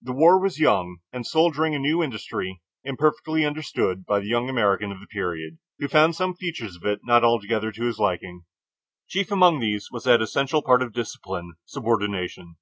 The 0.00 0.12
war 0.12 0.40
was 0.40 0.60
young 0.60 0.98
and 1.12 1.26
soldiering 1.26 1.74
a 1.74 1.80
new 1.80 2.00
industry, 2.00 2.62
imperfectly 2.84 3.44
understood 3.44 4.06
by 4.06 4.20
the 4.20 4.28
young 4.28 4.48
American 4.48 4.92
of 4.92 5.00
the 5.00 5.08
period, 5.08 5.58
who 5.80 5.88
found 5.88 6.14
some 6.14 6.36
features 6.36 6.76
of 6.76 6.84
it 6.86 7.00
not 7.02 7.24
altogether 7.24 7.72
to 7.72 7.84
his 7.86 7.98
liking. 7.98 8.44
Chief 9.08 9.32
among 9.32 9.58
these 9.58 9.88
was 9.90 10.04
that 10.04 10.22
essential 10.22 10.62
part 10.62 10.80
of 10.80 10.92
discipline, 10.92 11.54
subordination. 11.64 12.54